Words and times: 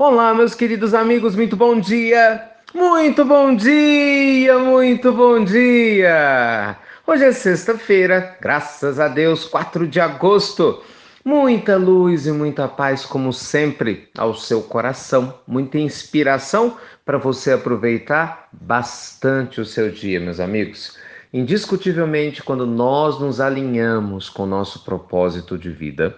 Olá, 0.00 0.32
meus 0.32 0.54
queridos 0.54 0.94
amigos, 0.94 1.34
muito 1.34 1.56
bom 1.56 1.80
dia! 1.80 2.52
Muito 2.72 3.24
bom 3.24 3.52
dia, 3.56 4.56
muito 4.56 5.12
bom 5.12 5.42
dia! 5.42 6.78
Hoje 7.04 7.24
é 7.24 7.32
sexta-feira, 7.32 8.36
graças 8.40 9.00
a 9.00 9.08
Deus, 9.08 9.44
4 9.44 9.88
de 9.88 9.98
agosto. 9.98 10.80
Muita 11.24 11.76
luz 11.76 12.28
e 12.28 12.30
muita 12.30 12.68
paz, 12.68 13.04
como 13.04 13.32
sempre, 13.32 14.08
ao 14.16 14.36
seu 14.36 14.62
coração. 14.62 15.34
Muita 15.44 15.80
inspiração 15.80 16.76
para 17.04 17.18
você 17.18 17.50
aproveitar 17.50 18.50
bastante 18.52 19.60
o 19.60 19.64
seu 19.64 19.90
dia, 19.90 20.20
meus 20.20 20.38
amigos. 20.38 20.96
Indiscutivelmente, 21.34 22.40
quando 22.40 22.64
nós 22.64 23.18
nos 23.18 23.40
alinhamos 23.40 24.30
com 24.30 24.44
o 24.44 24.46
nosso 24.46 24.84
propósito 24.84 25.58
de 25.58 25.70
vida, 25.70 26.16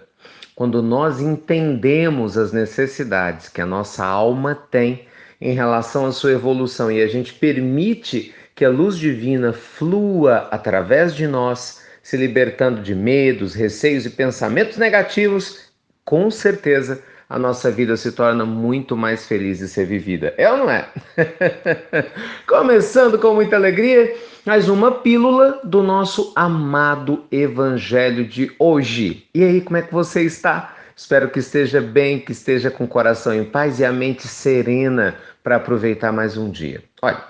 quando 0.60 0.82
nós 0.82 1.22
entendemos 1.22 2.36
as 2.36 2.52
necessidades 2.52 3.48
que 3.48 3.62
a 3.62 3.66
nossa 3.66 4.04
alma 4.04 4.54
tem 4.54 5.06
em 5.40 5.54
relação 5.54 6.04
à 6.04 6.12
sua 6.12 6.32
evolução 6.32 6.92
e 6.92 7.00
a 7.00 7.06
gente 7.06 7.32
permite 7.32 8.34
que 8.54 8.62
a 8.62 8.68
luz 8.68 8.98
divina 8.98 9.54
flua 9.54 10.48
através 10.50 11.14
de 11.14 11.26
nós, 11.26 11.82
se 12.02 12.14
libertando 12.14 12.82
de 12.82 12.94
medos, 12.94 13.54
receios 13.54 14.04
e 14.04 14.10
pensamentos 14.10 14.76
negativos, 14.76 15.72
com 16.04 16.30
certeza 16.30 17.02
a 17.30 17.38
nossa 17.38 17.70
vida 17.70 17.96
se 17.96 18.10
torna 18.10 18.44
muito 18.44 18.96
mais 18.96 19.24
feliz 19.24 19.60
de 19.60 19.68
ser 19.68 19.86
vivida. 19.86 20.34
É 20.36 20.50
ou 20.50 20.58
não 20.58 20.68
é? 20.68 20.88
Começando 22.44 23.20
com 23.20 23.32
muita 23.34 23.54
alegria, 23.54 24.16
mais 24.44 24.68
uma 24.68 24.90
pílula 24.90 25.60
do 25.62 25.80
nosso 25.80 26.32
amado 26.34 27.24
evangelho 27.30 28.26
de 28.26 28.50
hoje. 28.58 29.28
E 29.32 29.44
aí, 29.44 29.60
como 29.60 29.76
é 29.76 29.82
que 29.82 29.92
você 29.92 30.24
está? 30.24 30.76
Espero 30.96 31.30
que 31.30 31.38
esteja 31.38 31.80
bem, 31.80 32.18
que 32.18 32.32
esteja 32.32 32.68
com 32.68 32.82
o 32.82 32.88
coração 32.88 33.32
em 33.32 33.44
paz 33.44 33.78
e 33.78 33.84
a 33.84 33.92
mente 33.92 34.26
serena 34.26 35.14
para 35.40 35.54
aproveitar 35.54 36.10
mais 36.10 36.36
um 36.36 36.50
dia. 36.50 36.82
Olha, 37.00 37.22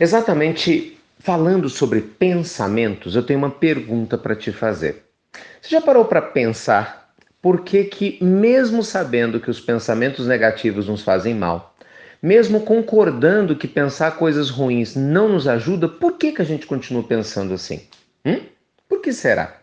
exatamente 0.00 0.98
falando 1.18 1.68
sobre 1.68 2.00
pensamentos, 2.00 3.14
eu 3.14 3.22
tenho 3.22 3.40
uma 3.40 3.50
pergunta 3.50 4.16
para 4.16 4.34
te 4.34 4.50
fazer. 4.50 5.04
Você 5.60 5.68
já 5.68 5.82
parou 5.82 6.06
para 6.06 6.22
pensar 6.22 6.99
por 7.42 7.62
que, 7.62 7.84
que, 7.84 8.18
mesmo 8.22 8.82
sabendo 8.82 9.40
que 9.40 9.50
os 9.50 9.60
pensamentos 9.60 10.26
negativos 10.26 10.88
nos 10.88 11.02
fazem 11.02 11.34
mal, 11.34 11.74
mesmo 12.22 12.60
concordando 12.60 13.56
que 13.56 13.66
pensar 13.66 14.16
coisas 14.16 14.50
ruins 14.50 14.94
não 14.94 15.28
nos 15.28 15.48
ajuda, 15.48 15.88
por 15.88 16.18
que, 16.18 16.32
que 16.32 16.42
a 16.42 16.44
gente 16.44 16.66
continua 16.66 17.02
pensando 17.02 17.54
assim? 17.54 17.82
Hum? 18.24 18.40
Por 18.88 19.00
que 19.00 19.12
será? 19.12 19.56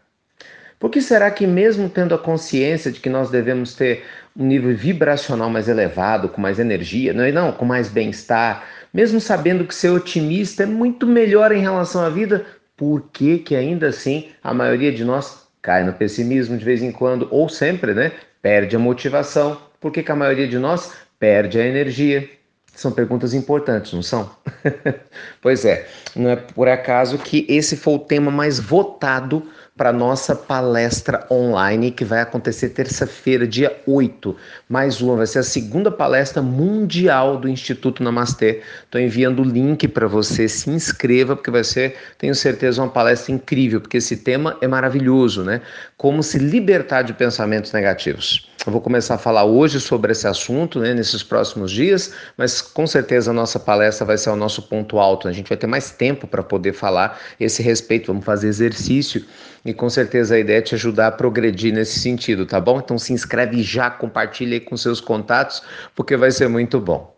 Por 0.80 0.92
que 0.92 1.02
será 1.02 1.30
que, 1.32 1.46
mesmo 1.46 1.90
tendo 1.90 2.14
a 2.14 2.20
consciência 2.20 2.92
de 2.92 3.00
que 3.00 3.10
nós 3.10 3.30
devemos 3.30 3.74
ter 3.74 4.04
um 4.36 4.46
nível 4.46 4.76
vibracional 4.76 5.50
mais 5.50 5.68
elevado, 5.68 6.30
com 6.30 6.40
mais 6.40 6.60
energia, 6.60 7.14
não, 7.14 7.24
é 7.24 7.32
não 7.32 7.52
com 7.52 7.66
mais 7.66 7.90
bem-estar, 7.90 8.64
mesmo 8.94 9.20
sabendo 9.20 9.66
que 9.66 9.74
ser 9.74 9.90
otimista 9.90 10.64
é 10.64 10.66
muito 10.68 11.06
melhor 11.06 11.52
em 11.52 11.62
relação 11.62 12.02
à 12.02 12.10
vida, 12.10 12.46
por 12.76 13.10
que, 13.12 13.40
que 13.40 13.56
ainda 13.56 13.88
assim 13.88 14.30
a 14.44 14.54
maioria 14.54 14.92
de 14.92 15.04
nós 15.04 15.47
cai 15.68 15.84
no 15.84 15.92
pessimismo 15.92 16.58
de 16.58 16.64
vez 16.64 16.82
em 16.82 16.94
quando, 16.94 17.28
ou 17.30 17.50
sempre, 17.50 17.94
né? 17.94 18.14
Perde 18.42 18.78
a 18.78 18.80
motivação. 18.80 19.60
Por 19.82 19.92
que, 19.92 20.02
que 20.02 20.10
a 20.10 20.16
maioria 20.16 20.48
de 20.48 20.58
nós 20.58 20.94
perde 21.20 21.60
a 21.60 21.66
energia? 21.66 22.30
São 22.74 22.90
perguntas 22.90 23.34
importantes, 23.34 23.92
não 23.92 24.02
são? 24.02 24.32
pois 25.42 25.66
é, 25.66 25.86
não 26.16 26.30
é 26.30 26.38
por 26.38 26.70
acaso 26.70 27.18
que 27.18 27.46
esse 27.50 27.76
foi 27.76 27.96
o 27.96 28.00
tema 28.00 28.32
mais 28.32 28.62
votado 28.62 29.44
para 29.78 29.94
nossa 29.94 30.36
palestra 30.36 31.26
online 31.30 31.92
que 31.92 32.04
vai 32.04 32.22
acontecer 32.22 32.70
terça-feira, 32.70 33.48
dia 33.48 33.80
8. 33.86 34.36
Mais 34.68 35.00
uma, 35.00 35.16
vai 35.16 35.28
ser 35.28 35.40
a 35.40 35.44
segunda 35.44 35.92
palestra 35.92 36.42
mundial 36.42 37.38
do 37.38 37.48
Instituto 37.48 38.04
Namastê. 38.04 38.64
Estou 38.84 39.00
enviando 39.00 39.44
o 39.44 39.46
link 39.46 39.88
para 39.88 40.08
você, 40.08 40.50
se 40.50 40.70
inscreva, 40.72 41.36
porque 41.36 41.52
vai 41.52 41.64
ser, 41.64 41.96
tenho 42.18 42.34
certeza, 42.34 42.82
uma 42.82 42.90
palestra 42.90 43.32
incrível, 43.32 43.80
porque 43.80 43.98
esse 43.98 44.18
tema 44.18 44.58
é 44.62 44.68
maravilhoso, 44.68 45.44
né? 45.44 45.62
Como 45.96 46.24
se 46.24 46.40
libertar 46.40 47.04
de 47.04 47.14
pensamentos 47.14 47.72
negativos. 47.72 48.47
Eu 48.66 48.72
vou 48.72 48.82
começar 48.82 49.16
a 49.16 49.18
falar 49.18 49.46
hoje 49.46 49.80
sobre 49.80 50.12
esse 50.12 50.28
assunto, 50.28 50.80
né, 50.80 50.94
nesses 50.94 51.24
próximos 51.24 51.72
dias, 51.72 52.14
mas 52.36 52.62
com 52.62 52.86
certeza 52.86 53.32
a 53.32 53.34
nossa 53.34 53.60
palestra 53.60 54.06
vai 54.06 54.18
ser 54.18 54.30
o 54.30 54.36
nosso 54.36 54.64
ponto 54.64 55.00
alto. 55.00 55.28
A 55.28 55.32
gente 55.32 55.48
vai 55.48 55.58
ter 55.58 55.68
mais 55.68 55.92
tempo 55.92 56.28
para 56.28 56.44
poder 56.44 56.74
falar 56.74 57.20
esse 57.40 57.62
respeito, 57.62 58.08
vamos 58.08 58.26
fazer 58.26 58.48
exercício 58.48 59.24
e 59.64 59.74
com 59.74 59.90
certeza 59.90 60.36
a 60.36 60.40
ideia 60.40 60.58
é 60.58 60.62
te 60.62 60.76
ajudar 60.76 61.08
a 61.08 61.12
progredir 61.12 61.74
nesse 61.74 62.00
sentido, 62.00 62.46
tá 62.46 62.60
bom? 62.60 62.80
Então 62.80 62.98
se 62.98 63.14
inscreve 63.14 63.62
já, 63.62 63.90
compartilha 63.90 64.56
aí 64.56 64.60
com 64.60 64.76
seus 64.76 65.00
contatos, 65.00 65.62
porque 65.96 66.18
vai 66.18 66.32
ser 66.32 66.50
muito 66.50 66.80
bom. 66.80 67.16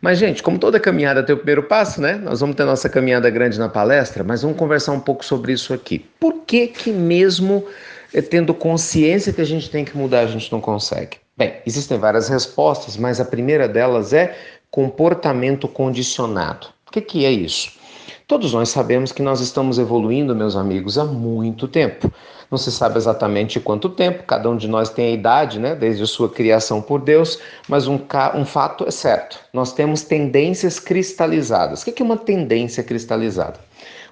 Mas, 0.00 0.18
gente, 0.18 0.42
como 0.42 0.58
toda 0.58 0.78
caminhada 0.78 1.22
tem 1.22 1.34
o 1.34 1.38
primeiro 1.38 1.64
passo, 1.64 2.00
né? 2.00 2.14
Nós 2.14 2.40
vamos 2.40 2.56
ter 2.56 2.64
nossa 2.64 2.88
caminhada 2.88 3.28
grande 3.28 3.58
na 3.58 3.68
palestra, 3.68 4.22
mas 4.22 4.42
vamos 4.42 4.56
conversar 4.56 4.92
um 4.92 5.00
pouco 5.00 5.24
sobre 5.24 5.52
isso 5.52 5.74
aqui. 5.74 5.98
Por 6.20 6.44
que 6.46 6.68
que 6.68 6.92
mesmo 6.92 7.66
tendo 8.30 8.54
consciência 8.54 9.32
que 9.32 9.40
a 9.40 9.46
gente 9.46 9.70
tem 9.70 9.84
que 9.84 9.96
mudar, 9.96 10.20
a 10.20 10.26
gente 10.26 10.50
não 10.50 10.60
consegue? 10.60 11.18
Bem, 11.36 11.54
existem 11.64 11.98
várias 11.98 12.28
respostas, 12.28 12.96
mas 12.96 13.20
a 13.20 13.24
primeira 13.24 13.68
delas 13.68 14.12
é 14.12 14.36
comportamento 14.70 15.68
condicionado. 15.68 16.68
O 16.86 16.90
que, 16.90 17.00
que 17.00 17.24
é 17.24 17.30
isso? 17.30 17.72
Todos 18.26 18.52
nós 18.52 18.68
sabemos 18.68 19.12
que 19.12 19.22
nós 19.22 19.40
estamos 19.40 19.78
evoluindo, 19.78 20.34
meus 20.34 20.56
amigos, 20.56 20.98
há 20.98 21.04
muito 21.04 21.66
tempo. 21.66 22.12
Não 22.50 22.58
se 22.58 22.72
sabe 22.72 22.96
exatamente 22.96 23.60
quanto 23.60 23.88
tempo, 23.88 24.22
cada 24.24 24.48
um 24.48 24.56
de 24.56 24.66
nós 24.66 24.90
tem 24.90 25.06
a 25.06 25.10
idade, 25.10 25.58
né, 25.58 25.74
desde 25.74 26.02
a 26.02 26.06
sua 26.06 26.28
criação 26.28 26.80
por 26.80 27.00
Deus, 27.00 27.38
mas 27.68 27.86
um, 27.86 28.00
um 28.34 28.44
fato 28.44 28.86
é 28.86 28.90
certo: 28.90 29.38
nós 29.52 29.72
temos 29.72 30.02
tendências 30.02 30.78
cristalizadas. 30.78 31.82
O 31.82 31.84
que 31.84 32.02
é 32.02 32.04
uma 32.04 32.16
tendência 32.16 32.82
cristalizada? 32.82 33.60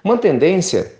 Uma 0.03 0.17
tendência 0.17 0.91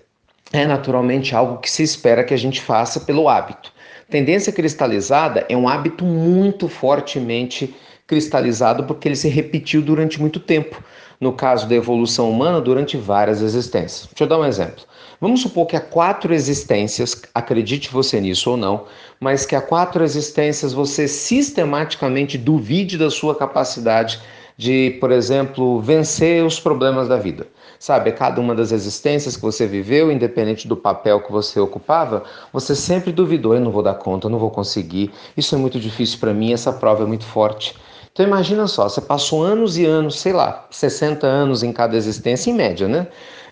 é 0.52 0.66
naturalmente 0.66 1.36
algo 1.36 1.58
que 1.58 1.70
se 1.70 1.84
espera 1.84 2.24
que 2.24 2.34
a 2.34 2.38
gente 2.38 2.62
faça 2.62 3.00
pelo 3.00 3.28
hábito. 3.28 3.72
Tendência 4.10 4.54
cristalizada 4.54 5.46
é 5.50 5.58
um 5.58 5.68
hábito 5.68 6.06
muito 6.06 6.70
fortemente 6.70 7.76
cristalizado 8.06 8.86
porque 8.86 9.08
ele 9.08 9.16
se 9.18 9.28
repetiu 9.28 9.82
durante 9.82 10.20
muito 10.20 10.40
tempo. 10.40 10.82
No 11.20 11.34
caso 11.34 11.68
da 11.68 11.76
evolução 11.76 12.30
humana, 12.30 12.62
durante 12.62 12.96
várias 12.96 13.42
existências. 13.42 14.08
Deixa 14.08 14.24
eu 14.24 14.28
dar 14.28 14.38
um 14.38 14.46
exemplo. 14.46 14.84
Vamos 15.20 15.42
supor 15.42 15.66
que 15.66 15.76
há 15.76 15.82
quatro 15.82 16.32
existências, 16.32 17.20
acredite 17.34 17.90
você 17.92 18.22
nisso 18.22 18.52
ou 18.52 18.58
não, 18.58 18.86
mas 19.20 19.44
que 19.44 19.56
há 19.56 19.62
quatro 19.62 20.04
existências 20.04 20.74
você 20.74 21.08
sistematicamente 21.08 22.38
duvide 22.38 23.00
da 23.00 23.10
sua 23.10 23.34
capacidade 23.34 24.22
de, 24.58 24.98
por 25.00 25.12
exemplo, 25.12 25.80
vencer 25.80 26.44
os 26.44 26.60
problemas 26.60 27.08
da 27.08 27.16
vida. 27.16 27.48
Sabe, 27.80 28.12
cada 28.12 28.42
uma 28.42 28.56
das 28.56 28.72
existências 28.72 29.36
que 29.36 29.44
você 29.44 29.68
viveu, 29.68 30.12
independente 30.12 30.68
do 30.68 30.76
papel 30.76 31.22
que 31.22 31.32
você 31.32 31.60
ocupava, 31.60 32.24
você 32.52 32.76
sempre 32.76 33.12
duvidou: 33.12 33.54
eu 33.54 33.62
não 33.62 33.70
vou 33.70 33.84
dar 33.84 33.94
conta, 33.94 34.26
eu 34.26 34.32
não 34.32 34.40
vou 34.40 34.50
conseguir, 34.50 35.12
isso 35.38 35.54
é 35.54 35.58
muito 35.60 35.80
difícil 35.80 36.18
para 36.18 36.34
mim, 36.34 36.52
essa 36.52 36.74
prova 36.74 37.04
é 37.04 37.06
muito 37.06 37.26
forte. 37.26 37.76
Então 38.12 38.26
imagina 38.26 38.66
só, 38.66 38.90
você 38.90 39.00
passou 39.00 39.44
anos 39.44 39.78
e 39.78 39.86
anos, 39.86 40.20
sei 40.20 40.34
lá, 40.34 40.66
60 40.72 41.28
anos 41.28 41.62
em 41.62 41.72
cada 41.72 41.96
existência, 41.96 42.50
em 42.50 42.54
média, 42.56 42.88
né? 42.88 43.06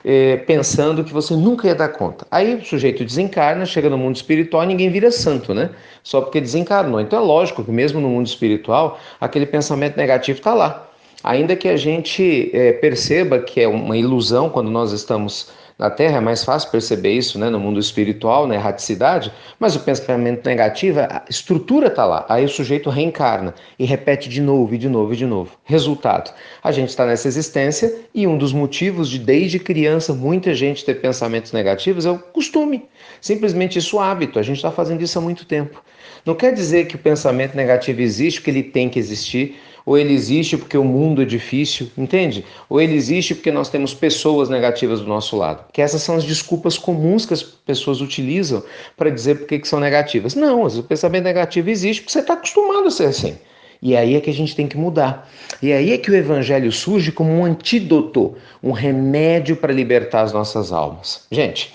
É, 0.04 0.38
pensando 0.38 1.04
que 1.04 1.14
você 1.14 1.36
nunca 1.36 1.68
ia 1.68 1.76
dar 1.76 1.90
conta. 1.90 2.26
Aí 2.32 2.56
o 2.56 2.66
sujeito 2.66 3.06
desencarna, 3.06 3.64
chega 3.68 3.92
no 3.92 3.98
mundo 3.98 4.16
espiritual 4.16 4.64
e 4.64 4.68
ninguém 4.68 4.90
vira 4.90 5.12
santo, 5.12 5.54
né? 5.54 5.70
Só 6.02 6.20
porque 6.20 6.42
desencarnou. 6.42 7.00
Então 7.00 7.20
é 7.20 7.22
lógico 7.22 7.64
que 7.64 7.70
mesmo 7.70 8.02
no 8.02 8.10
mundo 8.10 8.26
espiritual, 8.26 9.00
aquele 9.22 9.46
pensamento 9.46 9.98
negativo 9.98 10.40
está 10.40 10.56
lá. 10.56 10.88
Ainda 11.25 11.56
que 11.56 11.68
a 11.68 11.75
gente 11.75 12.52
é, 12.53 12.72
perceba 12.74 13.40
que 13.40 13.59
é 13.59 13.68
uma 13.68 13.97
ilusão 13.97 14.47
quando 14.47 14.69
nós 14.69 14.91
estamos 14.91 15.50
na 15.78 15.90
Terra, 15.90 16.18
é 16.18 16.22
mais 16.22 16.44
fácil 16.44 16.69
perceber 16.69 17.13
isso 17.13 17.40
né, 17.40 17.50
no 17.50 17.59
mundo 17.59 17.80
espiritual, 17.80 18.46
na 18.46 18.53
erraticidade, 18.53 19.34
mas 19.59 19.75
o 19.75 19.80
pensamento 19.80 20.46
negativo, 20.46 21.00
a 21.00 21.24
estrutura 21.28 21.88
está 21.88 22.06
lá. 22.06 22.28
Aí 22.30 22.46
o 22.46 22.47
sujeito 22.47 22.91
reencarna 22.91 23.56
e 23.80 23.85
repete 23.85 24.30
de 24.30 24.40
novo, 24.40 24.76
e 24.76 24.78
de 24.78 24.88
novo, 24.88 25.14
e 25.14 25.17
de 25.17 25.26
novo. 25.26 25.58
Resultado: 25.64 26.32
a 26.64 26.72
gente 26.72 26.90
está 26.90 27.08
nessa 27.08 27.28
existência 27.28 27.91
e 28.14 28.28
um 28.28 28.38
dos 28.38 28.53
motivos 28.53 29.09
de, 29.09 29.17
desde 29.17 29.58
criança, 29.58 30.14
muita 30.14 30.53
gente 30.53 30.85
ter 30.85 31.02
pensamentos 31.02 31.52
negativos 31.52 32.05
é 32.05 32.11
o 32.11 32.20
costume. 32.20 32.85
Simplesmente 33.20 33.79
isso 33.79 34.00
é 34.00 34.03
hábito. 34.03 34.38
A 34.38 34.44
gente 34.44 34.58
está 34.58 34.70
fazendo 34.70 35.02
isso 35.02 35.17
há 35.17 35.22
muito 35.23 35.44
tempo. 35.44 35.84
Não 36.23 36.35
quer 36.35 36.53
dizer 36.53 36.85
que 36.85 36.96
o 36.96 37.00
pensamento 37.00 37.58
negativo 37.58 38.00
existe, 38.00 38.41
que 38.41 38.50
ele 38.52 38.61
tem 38.61 38.90
que 38.90 39.00
existir 39.00 39.55
ou 39.85 39.97
ele 39.97 40.14
existe 40.14 40.58
porque 40.58 40.78
o 40.78 40.84
mundo 40.84 41.22
é 41.22 41.26
difícil, 41.26 41.91
entende? 41.96 42.43
Ou 42.67 42.82
ele 42.82 42.96
existe 42.96 43.35
porque 43.35 43.52
nós 43.52 43.70
temos 43.70 43.93
pessoas 43.93 44.49
negativas 44.49 44.99
do 44.99 45.08
nosso 45.08 45.37
lado. 45.37 45.64
Que 45.72 45.82
essas 45.82 46.02
são 46.02 46.16
as 46.16 46.23
desculpas 46.23 46.78
comuns 46.78 47.26
que 47.26 47.34
as 47.34 47.43
pessoas 47.43 48.02
utilizam 48.02 48.64
para 48.97 49.09
dizer 49.09 49.40
por 49.40 49.47
que 49.47 49.64
são 49.66 49.79
negativas. 49.79 50.34
Não, 50.34 50.64
o 50.66 50.84
pensamento 50.84 51.26
negativo 51.26 51.70
existe 51.70 52.02
porque 52.02 52.14
você 52.14 52.20
está 52.20 52.34
acostumado 52.34 52.87
a 52.87 52.91
ser 52.91 53.05
assim. 53.05 53.37
E 53.82 53.96
aí 53.96 54.16
é 54.16 54.22
que 54.22 54.29
a 54.29 54.34
gente 54.34 54.55
tem 54.55 54.67
que 54.67 54.78
mudar. 54.78 55.29
E 55.61 55.72
aí 55.72 55.93
é 55.93 55.97
que 55.97 56.09
o 56.09 56.16
evangelho 56.16 56.72
surge 56.72 57.11
como 57.11 57.31
um 57.31 57.46
antídoto, 57.46 58.35
um 58.64 58.72
remédio 58.72 59.55
para 59.55 59.72
libertar 59.72 60.22
as 60.22 60.34
nossas 60.34 60.72
almas. 60.72 61.28
Gente, 61.29 61.72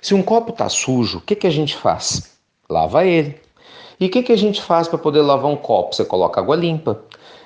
se 0.00 0.14
um 0.14 0.22
copo 0.22 0.50
está 0.50 0.68
sujo, 0.68 1.18
o 1.18 1.20
que, 1.20 1.36
que 1.36 1.46
a 1.46 1.50
gente 1.50 1.76
faz? 1.76 2.32
Lava 2.68 3.04
ele. 3.04 3.36
E 4.00 4.06
o 4.06 4.10
que, 4.10 4.24
que 4.24 4.32
a 4.32 4.36
gente 4.36 4.60
faz 4.60 4.88
para 4.88 4.98
poder 4.98 5.20
lavar 5.20 5.48
um 5.48 5.56
copo? 5.56 5.94
Você 5.94 6.04
coloca 6.04 6.40
água 6.40 6.56
limpa. 6.56 7.00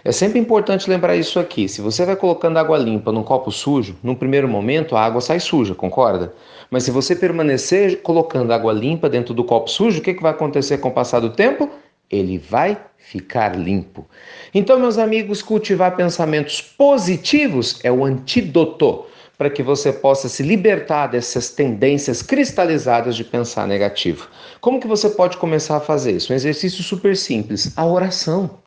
É 0.06 0.12
sempre 0.12 0.38
importante 0.38 0.88
lembrar 0.88 1.17
isso 1.17 1.37
aqui. 1.37 1.69
Se 1.69 1.81
você 1.81 2.05
vai 2.05 2.14
colocando 2.14 2.58
água 2.58 2.79
limpa 2.79 3.11
num 3.11 3.25
copo 3.25 3.50
sujo, 3.50 3.97
num 4.05 4.14
primeiro 4.14 4.47
momento 4.47 4.94
a 4.94 5.05
água 5.05 5.20
sai 5.20 5.41
suja, 5.41 5.75
concorda? 5.75 6.32
Mas 6.70 6.85
se 6.85 6.93
você 6.93 7.17
permanecer 7.17 8.03
colocando 8.03 8.53
água 8.53 8.73
limpa 8.73 9.08
dentro 9.08 9.35
do 9.35 9.43
copo 9.43 9.69
sujo, 9.69 9.99
o 9.99 10.03
que, 10.03 10.14
que 10.14 10.23
vai 10.23 10.31
acontecer 10.31 10.79
com 10.79 10.91
o 10.91 10.93
passar 10.93 11.19
do 11.19 11.31
tempo? 11.31 11.69
Ele 12.08 12.38
vai 12.38 12.79
ficar 12.97 13.58
limpo. 13.58 14.06
Então, 14.55 14.79
meus 14.79 14.97
amigos, 14.97 15.43
cultivar 15.43 15.97
pensamentos 15.97 16.62
positivos 16.62 17.81
é 17.82 17.91
o 17.91 18.05
antídoto 18.05 19.06
para 19.37 19.50
que 19.50 19.61
você 19.61 19.93
possa 19.93 20.29
se 20.29 20.44
libertar 20.44 21.08
dessas 21.08 21.50
tendências 21.50 22.23
cristalizadas 22.23 23.17
de 23.17 23.25
pensar 23.25 23.67
negativo. 23.67 24.29
Como 24.61 24.81
que 24.81 24.87
você 24.87 25.11
pode 25.11 25.37
começar 25.37 25.79
a 25.79 25.81
fazer 25.81 26.12
isso? 26.12 26.32
Um 26.32 26.37
exercício 26.37 26.85
super 26.85 27.17
simples, 27.17 27.76
a 27.76 27.85
oração. 27.85 28.64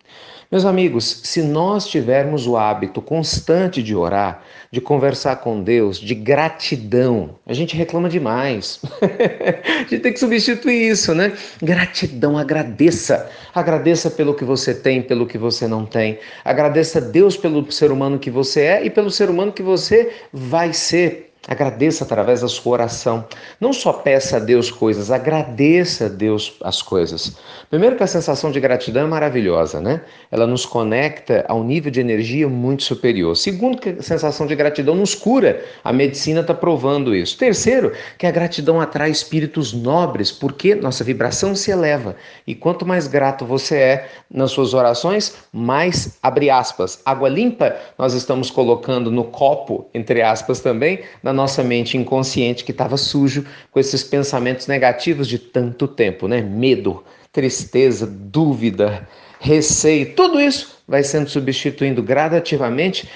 Meus 0.51 0.65
amigos, 0.65 1.21
se 1.25 1.43
nós 1.43 1.85
tivermos 1.85 2.47
o 2.47 2.57
hábito 2.57 3.03
constante 3.03 3.83
de 3.83 3.95
orar, 3.95 4.43
de 4.71 4.81
conversar 4.81 5.35
com 5.35 5.61
Deus, 5.61 5.99
de 5.99 6.15
gratidão, 6.15 7.35
a 7.45 7.53
gente 7.53 7.77
reclama 7.77 8.09
demais. 8.09 8.81
a 8.99 9.81
gente 9.81 9.99
tem 9.99 10.11
que 10.11 10.19
substituir 10.19 10.89
isso, 10.89 11.13
né? 11.13 11.33
Gratidão, 11.61 12.35
agradeça. 12.35 13.29
Agradeça 13.53 14.09
pelo 14.09 14.33
que 14.33 14.43
você 14.43 14.73
tem, 14.73 15.03
pelo 15.03 15.27
que 15.27 15.37
você 15.37 15.67
não 15.67 15.85
tem. 15.85 16.17
Agradeça 16.43 16.97
a 16.97 17.01
Deus 17.01 17.37
pelo 17.37 17.71
ser 17.71 17.91
humano 17.91 18.17
que 18.17 18.31
você 18.31 18.61
é 18.61 18.83
e 18.83 18.89
pelo 18.89 19.11
ser 19.11 19.29
humano 19.29 19.51
que 19.51 19.61
você 19.61 20.11
vai 20.33 20.73
ser. 20.73 21.28
Agradeça 21.49 22.03
através 22.03 22.41
da 22.41 22.47
sua 22.47 22.73
oração. 22.73 23.25
Não 23.59 23.73
só 23.73 23.91
peça 23.91 24.37
a 24.37 24.39
Deus 24.39 24.69
coisas, 24.69 25.09
agradeça 25.09 26.05
a 26.05 26.07
Deus 26.07 26.55
as 26.63 26.79
coisas. 26.79 27.35
Primeiro 27.71 27.95
que 27.95 28.03
a 28.03 28.07
sensação 28.07 28.51
de 28.51 28.59
gratidão 28.59 29.05
é 29.05 29.07
maravilhosa, 29.07 29.81
né? 29.81 30.01
Ela 30.29 30.45
nos 30.45 30.63
conecta 30.63 31.43
a 31.47 31.55
um 31.55 31.63
nível 31.63 31.91
de 31.91 31.99
energia 31.99 32.47
muito 32.47 32.83
superior. 32.83 33.35
Segundo 33.35 33.81
que 33.81 33.89
a 33.89 34.03
sensação 34.03 34.45
de 34.45 34.55
gratidão 34.55 34.93
nos 34.93 35.15
cura. 35.15 35.63
A 35.83 35.91
medicina 35.91 36.41
está 36.41 36.53
provando 36.53 37.15
isso. 37.15 37.35
Terceiro, 37.35 37.93
que 38.19 38.27
a 38.27 38.31
gratidão 38.31 38.79
atrai 38.79 39.09
espíritos 39.09 39.73
nobres, 39.73 40.31
porque 40.31 40.75
nossa 40.75 41.03
vibração 41.03 41.55
se 41.55 41.71
eleva. 41.71 42.15
E 42.45 42.53
quanto 42.53 42.85
mais 42.85 43.07
grato 43.07 43.43
você 43.43 43.75
é 43.75 44.09
nas 44.29 44.51
suas 44.51 44.75
orações, 44.75 45.35
mais, 45.51 46.19
abre 46.21 46.51
aspas, 46.51 47.01
água 47.03 47.27
limpa 47.27 47.75
nós 47.97 48.13
estamos 48.13 48.51
colocando 48.51 49.09
no 49.09 49.23
copo, 49.23 49.89
entre 49.95 50.21
aspas 50.21 50.59
também, 50.59 50.99
na 51.23 51.33
nossa 51.39 51.63
mente 51.63 51.97
inconsciente 51.97 52.63
que 52.63 52.71
estava 52.71 52.97
sujo 52.97 53.45
com 53.71 53.79
esses 53.79 54.03
pensamentos 54.03 54.67
negativos 54.67 55.27
de 55.27 55.39
tanto 55.39 55.87
tempo, 55.87 56.27
né? 56.27 56.41
Medo, 56.41 57.03
tristeza, 57.31 58.05
dúvida, 58.05 59.07
receio, 59.39 60.13
tudo 60.15 60.39
isso 60.39 60.79
vai 60.87 61.03
sendo 61.03 61.29
substituindo 61.29 62.03
gradativamente 62.03 63.07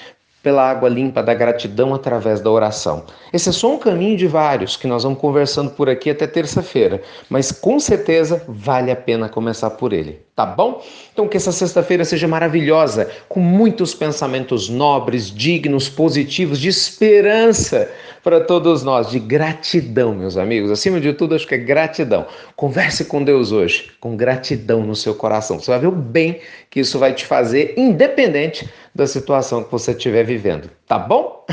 pela 0.44 0.70
água 0.70 0.90
limpa 0.90 1.22
da 1.22 1.32
gratidão 1.32 1.94
através 1.94 2.38
da 2.42 2.50
oração. 2.50 3.04
Esse 3.32 3.48
é 3.48 3.52
só 3.52 3.74
um 3.74 3.78
caminho 3.78 4.14
de 4.14 4.26
vários 4.26 4.76
que 4.76 4.86
nós 4.86 5.02
vamos 5.02 5.18
conversando 5.18 5.70
por 5.70 5.88
aqui 5.88 6.10
até 6.10 6.26
terça-feira, 6.26 7.00
mas 7.30 7.50
com 7.50 7.80
certeza 7.80 8.44
vale 8.46 8.90
a 8.90 8.96
pena 8.96 9.26
começar 9.26 9.70
por 9.70 9.94
ele, 9.94 10.20
tá 10.36 10.44
bom? 10.44 10.84
Então 11.12 11.26
que 11.26 11.38
essa 11.38 11.50
sexta-feira 11.50 12.04
seja 12.04 12.28
maravilhosa, 12.28 13.10
com 13.26 13.40
muitos 13.40 13.94
pensamentos 13.94 14.68
nobres, 14.68 15.30
dignos, 15.30 15.88
positivos, 15.88 16.60
de 16.60 16.68
esperança 16.68 17.90
para 18.22 18.40
todos 18.40 18.82
nós, 18.82 19.10
de 19.10 19.18
gratidão, 19.18 20.14
meus 20.14 20.36
amigos. 20.36 20.70
Acima 20.70 21.00
de 21.00 21.12
tudo, 21.12 21.34
acho 21.34 21.46
que 21.46 21.54
é 21.54 21.58
gratidão. 21.58 22.26
Converse 22.56 23.04
com 23.06 23.22
Deus 23.22 23.50
hoje, 23.50 23.92
com 24.00 24.16
gratidão 24.16 24.82
no 24.82 24.94
seu 24.94 25.14
coração. 25.14 25.58
Você 25.58 25.70
vai 25.70 25.80
ver 25.80 25.88
o 25.88 25.92
bem 25.92 26.40
que 26.70 26.80
isso 26.80 26.98
vai 26.98 27.14
te 27.14 27.24
fazer, 27.24 27.74
independente 27.76 28.68
da 28.94 29.06
situação 29.06 29.64
que 29.64 29.72
você 29.72 29.90
estiver 29.90 30.24
vivendo. 30.24 30.70
Tá 30.86 30.98
bom? 30.98 31.44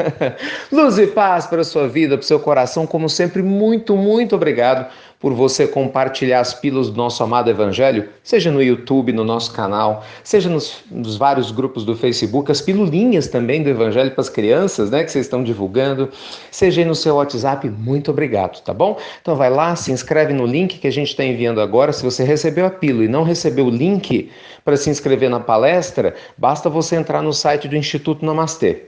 Luz 0.70 0.98
e 0.98 1.08
paz 1.08 1.46
para 1.46 1.62
a 1.62 1.64
sua 1.64 1.88
vida, 1.88 2.16
para 2.16 2.22
o 2.22 2.26
seu 2.26 2.38
coração. 2.38 2.86
Como 2.86 3.08
sempre, 3.08 3.42
muito, 3.42 3.96
muito 3.96 4.36
obrigado 4.36 4.86
por 5.18 5.32
você 5.32 5.66
compartilhar 5.66 6.40
as 6.40 6.54
pílulas 6.54 6.90
do 6.90 6.96
nosso 6.96 7.22
amado 7.22 7.50
Evangelho, 7.50 8.08
seja 8.22 8.50
no 8.50 8.62
YouTube, 8.62 9.12
no 9.12 9.24
nosso 9.24 9.52
canal, 9.52 10.04
seja 10.22 10.48
nos, 10.48 10.84
nos 10.90 11.16
vários 11.16 11.50
grupos 11.50 11.84
do 11.84 11.96
Facebook, 11.96 12.50
as 12.50 12.60
pilulinhas 12.60 13.28
também 13.28 13.62
do 13.62 13.68
Evangelho 13.68 14.10
para 14.10 14.20
as 14.20 14.28
crianças, 14.28 14.90
né, 14.90 15.04
que 15.04 15.10
vocês 15.10 15.26
estão 15.26 15.42
divulgando, 15.42 16.10
seja 16.50 16.80
aí 16.80 16.84
no 16.84 16.94
seu 16.94 17.16
WhatsApp. 17.16 17.68
Muito 17.68 18.10
obrigado, 18.10 18.62
tá 18.62 18.74
bom? 18.74 18.98
Então 19.20 19.36
vai 19.36 19.50
lá, 19.50 19.74
se 19.76 19.92
inscreve 19.92 20.32
no 20.32 20.46
link 20.46 20.78
que 20.78 20.86
a 20.86 20.92
gente 20.92 21.08
está 21.08 21.24
enviando 21.24 21.60
agora. 21.60 21.92
Se 21.92 22.02
você 22.02 22.24
recebeu 22.24 22.66
a 22.66 22.70
pílula 22.70 23.04
e 23.04 23.08
não 23.08 23.22
recebeu 23.22 23.66
o 23.66 23.70
link 23.70 24.30
para 24.64 24.76
se 24.76 24.90
inscrever 24.90 25.30
na 25.30 25.38
palestra, 25.38 26.14
basta 26.36 26.68
você 26.68 26.96
entrar 26.96 27.22
no 27.22 27.32
site 27.32 27.68
do 27.68 27.76
Instituto 27.76 28.26
Namastê 28.26 28.86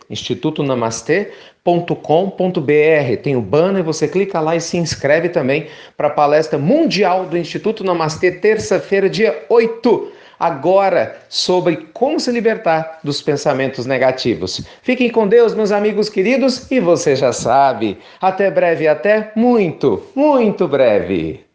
Namastê, 0.78 1.32
institutonamastê.com.br. 1.68 3.22
Tem 3.22 3.36
o 3.36 3.40
banner, 3.40 3.82
você 3.82 4.08
clica 4.08 4.40
lá 4.40 4.56
e 4.56 4.60
se 4.60 4.76
inscreve 4.76 5.28
também 5.28 5.66
para 5.96 6.08
a 6.08 6.10
palestra 6.10 6.58
mundial 6.58 7.26
do 7.26 7.36
Instituto 7.36 7.84
Namastê, 7.84 8.32
terça-feira, 8.32 9.08
dia 9.08 9.44
8 9.48 10.12
agora 10.38 11.18
sobre 11.28 11.88
como 11.92 12.20
se 12.20 12.30
libertar 12.30 13.00
dos 13.02 13.20
pensamentos 13.20 13.86
negativos. 13.86 14.64
Fiquem 14.82 15.10
com 15.10 15.26
Deus, 15.26 15.52
meus 15.52 15.72
amigos 15.72 16.08
queridos, 16.08 16.70
e 16.70 16.78
você 16.78 17.16
já 17.16 17.32
sabe. 17.32 17.98
Até 18.20 18.48
breve, 18.48 18.86
até 18.86 19.32
muito, 19.34 20.06
muito 20.14 20.68
breve. 20.68 21.47